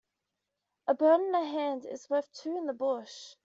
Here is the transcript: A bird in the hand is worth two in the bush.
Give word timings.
A 0.87 0.95
bird 0.95 1.21
in 1.21 1.31
the 1.31 1.45
hand 1.45 1.85
is 1.85 2.09
worth 2.09 2.33
two 2.33 2.57
in 2.57 2.65
the 2.65 2.73
bush. 2.73 3.35